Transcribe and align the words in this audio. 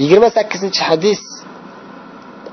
yigirma 0.00 0.28
sakkizinchi 0.36 0.82
hadis 0.90 1.20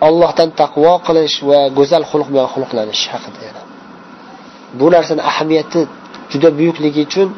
Allohdan 0.07 0.49
taqvo 0.61 0.93
qilish 1.07 1.37
va 1.49 1.59
go'zal 1.77 2.03
xulq 2.11 2.27
bilan 2.33 2.47
xulqlanish 2.53 3.03
haqida 3.13 3.39
yana. 3.47 3.61
Bu 4.79 4.85
narsani 4.95 5.21
ahamiyati 5.31 5.81
juda 6.31 6.49
buyukligi 6.57 7.01
uchun 7.07 7.29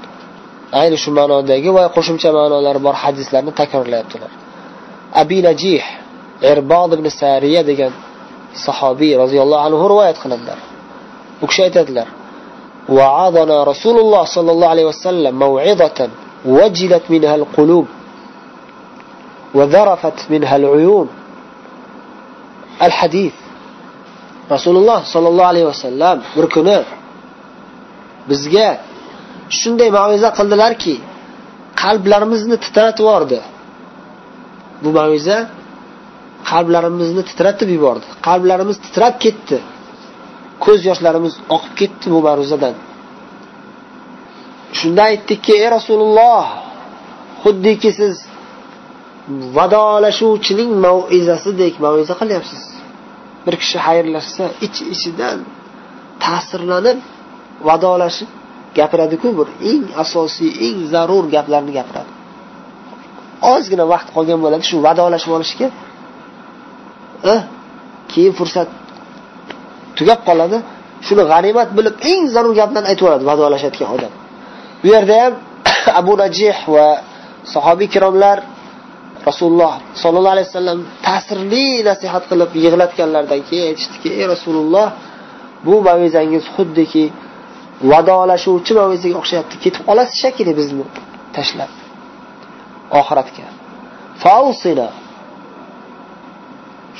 ayni 0.81 0.97
shu 1.03 1.09
ma'nodagi 1.19 1.69
va 1.77 1.83
qo'shimcha 1.95 2.29
ma'nolari 2.37 2.79
bor 2.85 2.95
hadislarni 3.03 3.51
takrorlayaptilar. 3.61 4.31
Abi 5.21 5.37
Najih 5.47 5.83
erbod 6.51 6.89
ibn 6.97 7.05
Sariya 7.21 7.61
degan 7.69 7.93
sahobiy 8.65 9.13
roziyallohu 9.23 9.63
anhu 9.67 9.85
rivoyat 9.93 10.17
qiladilar. 10.23 10.59
U 11.43 11.45
kishi 11.49 11.61
aytadilar: 11.67 12.07
"Wa'adana 12.97 13.57
Rasululloh 13.71 14.23
sallallohu 14.35 14.71
alayhi 14.75 14.89
vasallam 14.93 15.33
maw'izatan 15.43 16.09
wajilat 16.57 17.03
minha 17.13 17.33
al-qulub 17.39 17.85
وذرفت 19.57 20.17
minha 20.31 20.55
al-uyun." 20.59 21.07
Al-hadis 22.85 23.35
Rasululloh 24.53 24.99
sallallohu 25.13 25.49
alayhi 25.53 25.67
vasallam 25.73 26.17
bir 26.35 26.45
kuni 26.55 26.79
bizga 28.29 28.67
shunday 29.59 29.89
ma'viza 29.97 30.29
qildilarki, 30.37 30.95
qalblarimizni 31.83 32.57
titratib 32.65 33.03
yubordi. 33.05 33.39
Bu 34.83 34.89
ma'viza 34.99 35.37
qalblarimizni 36.51 37.23
titratib 37.29 37.69
yubordi. 37.75 38.07
Qalblarimiz 38.27 38.77
titrab 38.85 39.15
ketdi. 39.23 39.57
Ko'z 40.65 40.79
yoshlarimiz 40.89 41.33
oqib 41.55 41.73
ketdi 41.81 42.05
bu 42.13 42.19
ma'ruzadan. 42.27 42.75
Shunda 44.79 45.01
aytdikki, 45.11 45.53
ey 45.63 45.69
Rasululloh, 45.77 46.45
xuddiki 47.43 47.89
siz 47.99 48.15
vadolashuvchining 49.27 50.71
mau'izasidek 50.85 51.73
mau'iza 51.85 52.15
qilyapsiz. 52.21 52.61
Bir 53.45 53.55
kishi 53.61 53.77
xayrlashsa, 53.85 54.45
ich-ichidan 54.65 55.39
ta'sirlanib 56.23 56.97
vadolashib 57.67 58.29
gapiradi-ku, 58.77 59.29
bir 59.39 59.47
eng 59.71 59.83
asosiy, 60.03 60.51
eng 60.67 60.77
zarur 60.93 61.25
gaplarni 61.35 61.71
gapiradi. 61.77 62.11
Ozgina 63.53 63.85
vaqt 63.93 64.09
qolgan 64.15 64.39
bo'ladi 64.45 64.63
shu 64.69 64.77
vadolashib 64.87 65.31
olishga. 65.37 65.67
Eh, 67.33 67.41
keyin 68.11 68.33
fursat 68.39 68.69
tugab 69.97 70.19
qoladi. 70.29 70.57
Shuni 71.07 71.23
g'animat 71.31 71.69
bilib 71.77 71.95
eng 72.11 72.21
zarur 72.33 72.53
gaplarni 72.61 72.87
aytib 72.91 73.03
yuboradi 73.05 73.25
vadolashayotgan 73.31 73.89
odam. 73.95 74.13
Bu 74.81 74.87
yerda 74.93 75.15
ham 75.23 75.33
Abu 76.01 76.13
Najih 76.21 76.57
va 76.75 76.87
sahobiy 77.53 77.87
kiromlar 77.93 78.37
Rasululloh 79.29 79.73
sollallohu 80.01 80.33
alayhi 80.35 80.47
vasallam 80.51 80.79
ta'sirli 81.07 81.67
nasihat 81.89 82.23
qilib 82.31 82.51
yig'latganlardan 82.63 83.41
keyin 83.47 83.65
aytishdiki: 83.71 84.09
"Ey 84.19 84.25
Rasululloh, 84.33 84.87
bu 85.65 85.75
mavizangiz 85.87 86.43
xuddiki 86.55 87.03
vadolashuvchi 87.91 88.71
mavizaga 88.79 89.17
o'xshayapti. 89.21 89.55
Ketib 89.63 89.81
qolasiz 89.89 90.15
shekilli 90.23 90.53
bizni 90.59 90.85
tashlab 91.35 91.71
oxiratga. 92.99 93.45
Fausina 94.23 94.87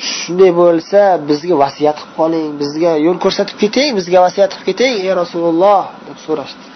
shunday 0.10 0.52
bo'lsa 0.62 1.02
bizga 1.30 1.56
vasiyat 1.64 1.98
qilib 2.00 2.14
qoling, 2.20 2.50
bizga 2.62 2.92
yo'l 3.06 3.18
ko'rsatib 3.24 3.58
keting, 3.64 3.90
bizga 4.00 4.20
vasiyat 4.26 4.52
qilib 4.54 4.68
keting, 4.70 4.94
ey 5.06 5.12
Rasululloh 5.22 5.82
deb 6.08 6.18
so'rashdi. 6.26 6.68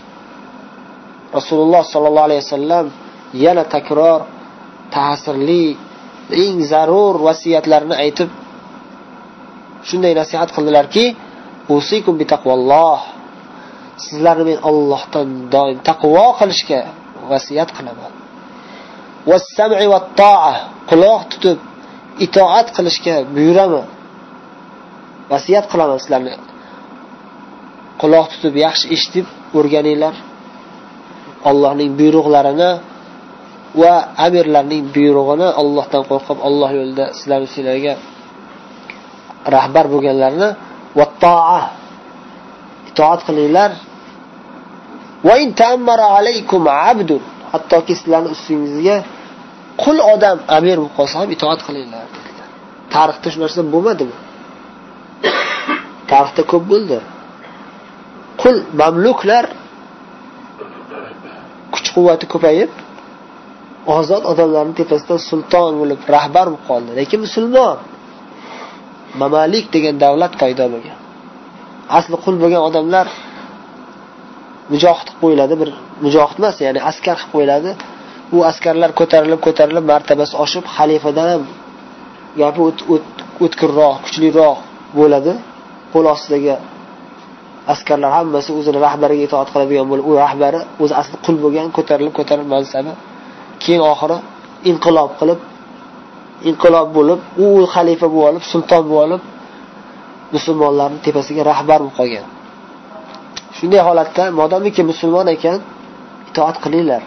Rasululloh 1.37 1.83
sollallohu 1.93 2.27
alayhi 2.29 2.41
vasallam 2.45 2.85
yana 3.45 3.63
takror 3.75 4.19
ta'sirli 4.95 5.65
eng 6.43 6.57
zarur 6.71 7.15
vasiyatlarni 7.27 7.95
aytib 8.03 8.29
shunday 9.87 10.13
nasihat 10.21 10.49
qildilarki 10.55 11.05
bi 12.19 12.25
taqvalloh 12.33 12.99
sizlarni 14.05 14.43
men 14.49 14.59
Allohdan 14.69 15.29
doim 15.55 15.77
taqvo 15.89 16.25
qilishga 16.39 16.79
vasiyat 17.31 17.69
qilaman. 17.77 18.11
Was-sam'i 19.29 19.85
quloq 20.89 21.21
tutib 21.31 21.57
itoat 22.25 22.67
qilishga 22.77 23.15
buyuraman. 23.35 23.87
Vasiyat 25.31 25.65
qilaman 25.71 25.97
sizlarni 26.03 26.33
quloq 28.01 28.25
tutib 28.33 28.53
yaxshi 28.65 28.85
eshitib 28.95 29.27
o'rganinglar. 29.57 30.15
Allohning 31.49 31.91
buyruqlarini 31.99 32.71
va 33.81 33.93
amirlarning 34.25 34.83
buyrug'ini 34.95 35.47
Allohdan 35.61 36.03
qo'rqib 36.11 36.37
Alloh 36.47 36.69
yo'lida 36.79 37.05
sizlar 37.17 37.39
sizlarga 37.53 37.93
rahbar 39.55 39.85
bo'lganlarni 39.93 40.49
vattoa 40.99 41.61
itoat 42.89 43.21
qilinglar. 43.27 43.71
Alaykum 46.19 46.63
hattoki 47.51 47.93
sizlarni 47.99 48.29
ustingizga 48.35 48.97
qul 49.83 49.97
odam 50.13 50.37
amir 50.57 50.75
bo'lib 50.81 50.93
qolsa 50.99 51.15
ham 51.21 51.29
itoat 51.35 51.59
qilinglar 51.67 52.05
dedilar. 52.15 52.47
Tarixda 52.93 53.27
shu 53.33 53.39
narsa 53.43 53.61
bo'lmadimi? 53.73 54.15
Tarixda 56.11 56.41
ko'p 56.51 56.63
bo'ldi. 56.71 56.97
Qul 58.41 58.55
mamluklar 58.81 59.45
kuch 61.73 61.87
quvvati 61.95 62.25
ko'payib 62.33 62.71
ozod 63.87 64.23
odamlarni 64.31 64.73
tepasida 64.81 65.15
sulton 65.29 65.71
bo'lib 65.81 65.99
rahbar 66.15 66.45
bo'lib 66.49 66.63
qoldi. 66.69 66.91
Lekin 66.99 67.19
musulmon 67.25 67.77
mamalik 69.21 69.65
degan 69.75 69.95
davlat 70.03 70.33
paydo 70.41 70.65
bo'lgan. 70.73 70.97
Asli 71.97 72.15
qul 72.23 72.35
bo'lgan 72.43 72.61
odamlar 72.69 73.07
mujohid 74.73 75.07
qilib 75.07 75.19
qo'yiladi 75.23 75.55
bir 75.61 75.69
mujohid 76.05 76.37
emas 76.41 76.55
ya'ni 76.65 76.79
askar 76.89 77.17
qilib 77.19 77.31
qo'yiladi. 77.35 77.71
U 78.35 78.37
askarlar 78.51 78.91
ko'tarilib 78.99 79.41
ko'tarilib 79.47 79.85
martabasi 79.93 80.33
oshib 80.43 80.65
xalifadan 80.75 81.27
ham 81.33 81.43
gapi 82.41 82.59
o'tkirroq 83.45 83.95
kuchliroq 84.05 84.57
bo'ladi. 84.99 85.33
Qo'l 85.93 86.05
ostidagi 86.13 86.55
askarlar 87.73 88.11
hammasi 88.17 88.49
o'zini 88.59 88.79
rahbariga 88.87 89.23
itoat 89.27 89.47
qiladigan 89.53 89.85
bo'lib 89.91 90.05
u 90.09 90.11
rahbari 90.23 90.59
o'zi 90.83 90.93
asli 91.01 91.15
qul 91.25 91.35
bo'lgan 91.43 91.67
ko'tarilib 91.77 92.13
ko'tarilib 92.19 92.49
mansabi 92.55 92.91
keyin 93.65 93.83
oxiri 93.91 94.17
inqilob 94.69 95.11
qilib 95.19 95.39
inqilob 96.49 96.87
bo'lib 96.97 97.19
u 97.43 97.47
xalifa 97.73 98.07
bo'lib 98.15 98.27
olib 98.29 98.43
sulton 98.51 98.83
bo'lib 98.91 99.03
olib 99.05 99.21
musulmonlarni 100.35 100.99
tepasiga 101.05 101.43
rahbar 101.51 101.79
bo'lib 101.81 101.95
qolgan. 101.99 102.25
Shunday 103.57 103.81
holatda 103.87 104.23
modomiki 104.39 104.81
musulmon 104.91 105.27
ekan 105.35 105.59
itoat 106.29 106.57
qilinglar. 106.63 107.01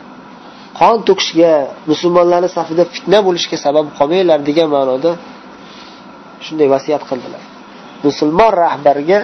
Qon 0.80 0.96
to'kishga 1.08 1.52
musulmonlarni 1.90 2.48
safida 2.56 2.84
fitna 2.94 3.18
bo'lishga 3.26 3.56
sabab 3.66 3.86
qolmanglar 3.98 4.38
degan 4.48 4.68
ma'noda 4.76 5.10
shunday 6.46 6.68
vasiyat 6.74 7.02
qildilar. 7.10 7.42
Musulmon 8.06 8.52
rahbariga 8.64 9.18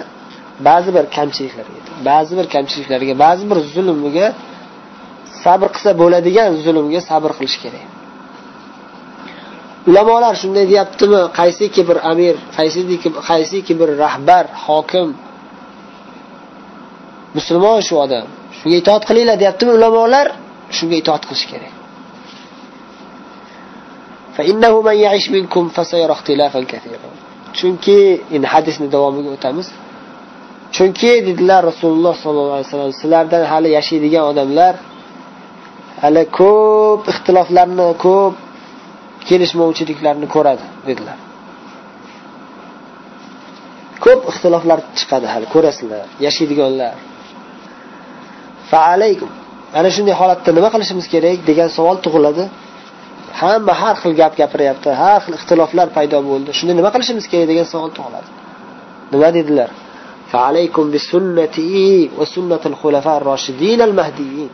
ba'zi 0.67 0.89
bir 0.95 1.05
kamchiliklarga 1.17 1.79
ba'zi 2.09 2.33
bir 2.39 2.45
kamchiliklarga 2.55 3.13
ba'zi 3.25 3.43
bir 3.49 3.57
zulmiga 3.73 4.27
sabr 5.45 5.67
qilsa 5.75 5.91
bo'ladigan 6.01 6.51
zulmga 6.65 7.01
sabr 7.09 7.31
qilish 7.37 7.57
kerak. 7.63 7.85
Ulamolar 9.89 10.33
shunday 10.41 10.65
deyaptimi? 10.71 11.21
Qaysiki 11.39 11.81
bir 11.89 11.97
amir 12.11 12.35
qaysiki 12.57 13.09
qaysiki 13.29 13.73
bir 13.79 13.89
rahbar 14.03 14.45
hokim? 14.65 15.09
Musulmon 17.37 17.79
shu 17.87 17.95
odam. 18.05 18.27
Shunga 18.57 18.77
itoat 18.83 19.03
qilinglar 19.09 19.37
deyaptimi 19.43 19.71
ulamolar? 19.77 20.27
Shunga 20.77 20.95
itoat 21.01 21.23
qilish 21.29 21.45
kerak. 21.51 21.73
Chunki 27.57 27.99
endi 28.35 28.47
hadisni 28.53 28.87
davomiga 28.95 29.29
o'tamiz. 29.37 29.67
Chunki 30.75 31.11
dedilar 31.27 31.61
rasululloh 31.71 32.15
sollallohu 32.23 32.55
alayhi 32.57 32.67
vasallam 32.69 32.93
sizlardan 33.01 33.43
hali 33.51 33.69
yashaydigan 33.77 34.23
odamlar 34.31 34.73
hali 36.04 36.22
ko'p 36.38 37.02
ixtiloflarni 37.12 37.86
ko'p 38.04 38.34
kelishmovchiliklarni 39.28 40.26
ko'radi 40.34 40.64
dedilar 40.88 41.16
ko'p 44.04 44.20
ixtiloflar 44.30 44.78
chiqadi 44.98 45.26
hali 45.34 45.46
ko'rasizlar 45.54 46.04
yashaydiganlar 46.26 46.94
faalaykum 48.70 49.30
ana 49.78 49.88
shunday 49.96 50.14
holatda 50.20 50.50
nima 50.58 50.68
qilishimiz 50.74 51.06
kerak 51.14 51.38
degan 51.50 51.68
savol 51.76 51.96
tug'iladi 52.04 52.44
hamma 53.40 53.72
har 53.82 53.94
xil 54.02 54.12
gap 54.20 54.32
gapiryapti 54.40 54.88
har 55.02 55.18
xil 55.24 55.34
ixtiloflar 55.38 55.86
paydo 55.96 56.18
bo'ldi 56.30 56.50
shunda 56.58 56.72
nima 56.78 56.90
qilishimiz 56.94 57.24
kerak 57.32 57.46
degan 57.52 57.66
savol 57.74 57.90
tug'iladi 57.98 58.28
nima 59.12 59.30
dedilar 59.38 59.70
فعليكم 60.32 60.84
بسنتي 60.90 62.10
وسنة 62.18 62.60
الخلفاء 62.66 63.16
الراشدين 63.20 63.80
المهديين 63.88 64.50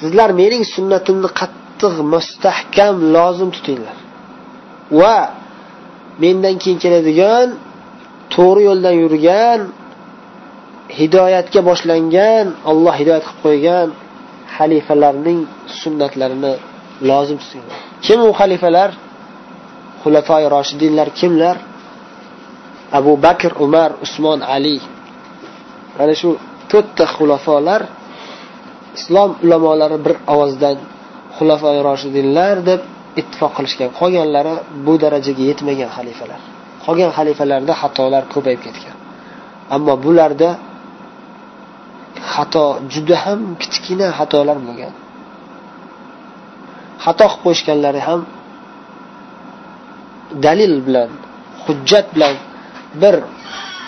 Sizlar 0.00 0.30
mening 0.40 0.64
sunnatimni 0.74 1.28
qattiq 1.40 1.94
mustahkam 2.12 2.94
lozim 3.14 3.50
tutinglar. 3.56 3.96
Va 4.98 5.16
mendan 6.22 6.54
keyin 6.62 6.78
keladigan 6.84 7.48
to'g'ri 8.34 8.62
yo'ldan 8.68 8.94
yurgan 9.02 9.60
hidoyatga 10.98 11.60
boshlangan 11.68 12.46
olloh 12.70 12.94
hidoyat 13.00 13.24
qilib 13.26 13.40
qo'ygan 13.46 13.88
xalifalarning 14.56 15.40
sunnatlarini 15.80 16.54
lozim 17.10 17.38
tutinglar. 17.42 17.78
Kim 18.04 18.18
u 18.28 18.30
xalifalar? 18.40 18.90
Xulafoi 20.02 20.44
roshidinlar 20.54 21.08
kimlar? 21.20 21.56
Abu 22.98 23.12
bakr 23.26 23.52
umar 23.64 23.90
usmon 24.04 24.40
ali. 24.54 24.78
Mana 25.98 26.14
shu 26.20 26.30
to'rtta 26.70 27.04
xulafolar 27.14 27.82
islom 28.98 29.30
ulamolari 29.44 29.98
bir 30.04 30.14
ovozdan 30.32 30.76
xulafoi 31.36 31.78
roshidinlar 31.88 32.56
deb 32.70 32.80
ittifoq 33.20 33.52
qilishgan. 33.56 33.90
Qolganlari 34.00 34.54
bu 34.86 34.92
darajaga 35.04 35.42
yetmagan 35.50 35.90
xalifalar. 35.96 36.40
Qolgan 36.84 37.10
xalifalarda 37.18 37.72
xatolar 37.82 38.22
ko'payib 38.34 38.60
ketgan. 38.66 38.96
Ammo 39.74 39.94
bularda 40.04 40.50
xato 42.32 42.66
juda 42.92 43.16
ham 43.24 43.40
kichkina 43.62 44.08
xatolar 44.18 44.58
bo'lgan. 44.66 44.94
Xato 47.04 47.24
qilib 47.30 47.42
qo'yishganlari 47.44 48.00
ham 48.08 48.20
dalil 50.46 50.74
bilan 50.86 51.10
hujjat 51.64 52.06
bilan 52.14 52.34
bir 53.02 53.14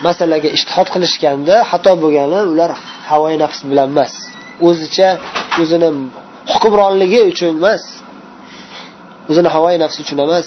masalaga 0.06 0.49
ishtihod 0.56 0.88
qilishganda 0.94 1.54
xato 1.70 1.93
bo'lgani 2.02 2.40
ular 2.52 2.70
havoyi 3.10 3.37
nafs 3.44 3.60
bilan 3.70 3.88
emas. 3.94 4.14
O'zicha 4.69 5.10
o'zini 5.62 5.88
hukmronligi 6.52 7.20
uchun 7.32 7.49
emas 7.58 7.82
o'zini 9.31 9.49
havoyi 9.54 9.76
nafsi 9.84 9.99
uchun 10.04 10.19
emas 10.26 10.46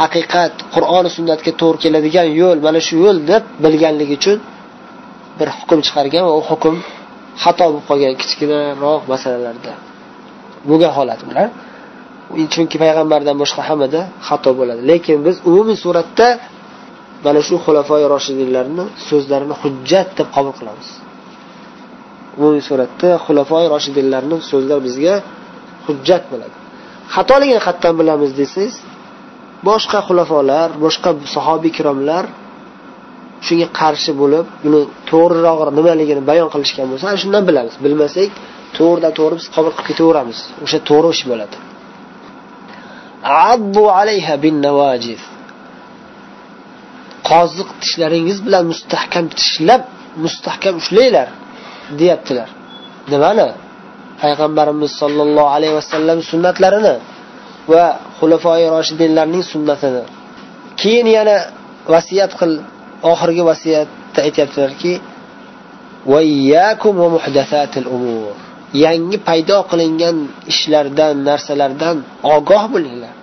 haqiqat 0.00 0.54
qur'oni 0.74 1.10
sunnatga 1.16 1.52
to'g'ri 1.60 1.78
keladigan 1.84 2.28
yo'l 2.40 2.58
mana 2.66 2.80
shu 2.86 2.94
yo'l 3.04 3.18
deb 3.30 3.42
bilganligi 3.64 4.14
uchun 4.20 4.38
bir 5.38 5.48
hukm 5.58 5.78
chiqargan 5.86 6.22
va 6.28 6.34
u 6.40 6.42
hukm 6.50 6.74
xato 7.42 7.64
bo'lib 7.68 7.84
qolgan 7.90 8.14
kichkinaroq 8.22 9.02
masalalarda 9.12 9.72
bo'lgan 10.68 10.92
holat 10.98 11.20
bular 11.28 11.48
chunki 12.54 12.76
payg'ambardan 12.82 13.36
boshqa 13.42 13.62
hammada 13.68 14.00
xato 14.28 14.50
bo'ladi. 14.58 14.80
Lekin 14.90 15.18
biz 15.26 15.36
umumiy 15.50 15.78
suratda 15.84 16.28
mana 17.24 17.40
shu 17.48 17.54
xulafoi 17.64 18.02
roshidinlarni 18.14 18.84
so'zlarini 19.08 19.54
hujjat 19.62 20.08
deb 20.18 20.28
qabul 20.36 20.54
qilamiz. 20.58 20.88
Umumiy 22.38 22.62
suratda 22.68 23.10
xulafoi 23.24 23.66
roshidinlarni 23.74 24.36
so'zlar 24.50 24.78
bizga 24.86 25.14
hujjat 25.86 26.22
bo'ladi. 26.32 26.54
Xatoligini 27.14 27.60
qayerdan 27.66 27.94
bilamiz 28.00 28.30
desangiz 28.40 28.74
boshqa 29.68 29.98
xulafolar 30.08 30.68
boshqa 30.84 31.10
sahobiy 31.34 31.70
ikromlar 31.74 32.24
shunga 33.46 33.68
qarshi 33.80 34.12
bo'lib 34.20 34.46
buni 34.64 34.80
to'g'riroq 35.10 35.58
nimaligini 35.78 36.22
bayon 36.30 36.48
qilishgan 36.54 36.86
bo'lsa 36.90 37.04
ana 37.10 37.18
shundan 37.22 37.42
bilamiz. 37.48 37.74
Bilmasak 37.84 38.30
to'g'ridan 38.76 39.12
to'g'ri 39.18 39.34
biz 39.40 39.46
qabul 39.54 39.72
qilib 39.76 39.88
ketaveramiz. 39.90 40.38
O'sha 40.64 40.78
to'g'ri 40.88 41.08
ish 41.16 41.24
bo'ladi. 41.30 41.56
Alayha 44.00 44.34
bin 44.44 44.54
navajiz 44.66 45.22
qoziq 47.30 47.68
tishlaringiz 47.82 48.38
bilan 48.46 48.64
mustahkam 48.72 49.26
tishlab 49.38 49.82
mustahkam 50.24 50.74
ushlanglar. 50.82 51.28
Deyaptilar. 52.00 52.48
Nimani? 53.12 53.48
Payg'ambarimiz 54.22 54.92
sollallohu 55.02 55.50
alayhi 55.56 55.74
vasallam 55.80 56.18
sunnatlarini 56.30 56.94
va 57.72 57.84
xulafoi 58.18 58.64
roshidinlarning 58.74 59.44
sunnatini. 59.52 60.02
Keyin 60.80 61.08
yana 61.16 61.36
vasiyat 61.94 62.32
qil 62.40 62.52
oxirgi 63.12 63.42
vasiyatda 63.50 64.18
aytyaptilarki 64.26 64.92
yangi 68.84 69.18
paydo 69.28 69.58
qilingan 69.70 70.16
ishlardan 70.52 71.14
narsalardan 71.28 71.96
ogoh 72.36 72.64
bo'linglar. 72.74 73.14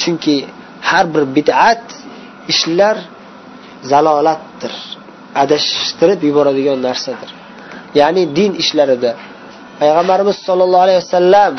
Chunki 0.00 0.36
har 0.88 1.04
bir 1.14 1.24
bid'at 1.36 1.84
ishlar 2.52 2.96
zalolatdir. 3.90 4.74
Adashtirib 5.42 6.20
yuboradigan 6.28 6.78
narsadir. 6.88 7.30
Ya'ni 8.00 8.22
din 8.38 8.52
ishlarida 8.62 9.12
payg'ambarimiz 9.80 10.36
sollallohu 10.46 10.84
alayhi 10.86 11.00
vasallam 11.04 11.52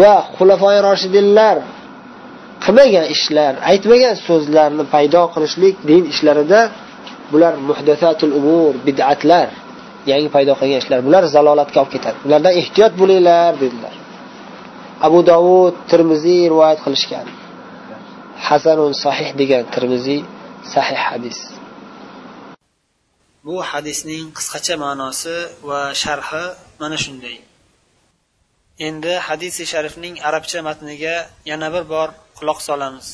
va 0.00 0.14
xulafoi 0.36 0.78
roshidinlar 0.88 1.56
qilmagan 2.64 3.06
ishlar 3.14 3.52
aytmagan 3.70 4.14
so'zlarni 4.26 4.84
paydo 4.94 5.22
qilishlik 5.34 5.74
din 5.90 6.02
ishlarida 6.12 6.60
bular 7.32 7.52
muhdasatul 7.68 8.32
umur 8.40 8.72
bid'atlar 8.86 9.48
yangi 10.10 10.28
paydo 10.34 10.52
qilgan 10.60 10.80
ishlar. 10.84 10.98
Bular 11.06 11.22
zalolatga 11.34 11.78
olib 11.82 11.92
ketadi. 11.94 12.18
Ulardan 12.26 12.52
ehtiyot 12.60 12.92
bo'linglar 13.00 13.52
dedilar. 13.62 13.94
Abu 15.06 15.18
dovud 15.30 15.74
termiziy 15.90 16.42
rivoyat 16.52 16.78
qilishgan. 16.84 17.26
Hasanun 18.48 18.92
sahih 19.04 19.28
degan 19.40 19.64
termiziy 19.74 20.20
sahih 20.74 21.00
hadis. 21.08 21.38
Bu 23.48 23.56
hadisning 23.70 24.26
qisqacha 24.38 24.74
ma'nosi 24.84 25.36
va 25.68 25.80
sharhi 26.02 26.44
mana 26.80 26.96
shunday 27.04 27.36
endi 28.88 29.12
hadisi 29.28 29.62
sharifning 29.72 30.14
arabcha 30.28 30.60
matniga 30.68 31.16
yana 31.50 31.68
bir 31.74 31.84
bor 31.92 32.08
quloq 32.38 32.58
solamiz 32.70 33.08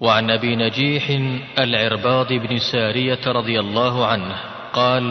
وعن 0.00 0.30
ابي 0.30 0.56
نجيح 0.56 1.04
العرباض 1.58 2.28
بن 2.32 2.52
ساريه 2.72 3.22
رضي 3.38 3.60
الله 3.60 4.06
عنه 4.06 4.36
قال 4.72 5.06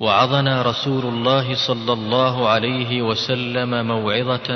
وعظنا 0.00 0.62
رسول 0.62 1.04
الله 1.12 1.46
صلى 1.68 1.92
الله 1.92 2.48
عليه 2.48 3.02
وسلم 3.02 3.70
موعظه 3.92 4.48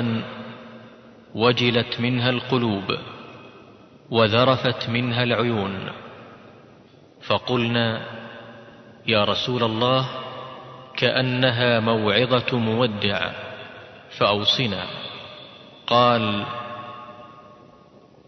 وجلت 1.35 1.99
منها 1.99 2.29
القلوب 2.29 2.87
وذرفت 4.11 4.89
منها 4.89 5.23
العيون 5.23 6.02
فقلنا 7.27 8.01
يا 9.07 9.23
رسول 9.23 9.63
الله 9.63 10.09
كأنها 10.97 11.79
موعظة 11.79 12.57
مودع 12.57 13.31
فأوصنا. 14.17 14.87
قال 15.87 16.45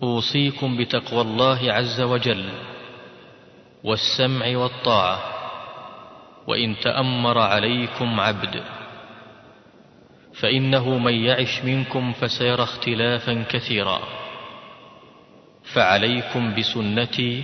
أوصيكم 0.04 0.78
بتقوى 0.78 1.22
الله 1.22 1.74
عز 1.74 2.02
وجل 2.02 2.50
والسمع 3.84 4.58
والطاعة 4.58 5.20
وإن 6.48 6.76
تأمر 6.80 7.38
عليكم 7.38 8.20
عبد 8.20 8.64
فإنه 10.34 10.98
من 10.98 11.14
يعش 11.14 11.64
منكم 11.64 12.14
فسيرى 12.14 12.64
اختلافا 12.64 13.44
كثيرا. 13.50 14.00
فعليكم 15.74 16.56
بسنتي 16.56 17.44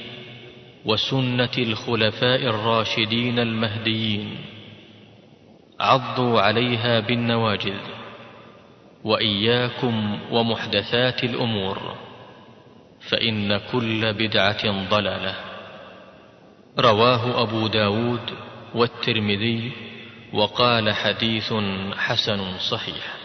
وسنة 0.86 1.50
الخلفاء 1.58 2.42
الراشدين 2.42 3.40
المهديين. 3.40 4.38
عضوا 5.80 6.42
عليها 6.42 7.00
بالنواجذ. 7.00 7.80
وإياكم 9.04 10.20
ومحدثات 10.32 11.24
الأمور. 11.24 11.96
فإن 13.10 13.58
كل 13.58 14.14
بدعة 14.14 14.90
ضلالة. 14.90 15.36
رواه 16.80 17.44
أبو 17.44 17.68
داود 17.68 18.32
والترمذي 18.76 19.72
وقال 20.34 20.94
حديث 20.94 21.54
حسن 21.98 22.58
صحيح. 22.58 23.21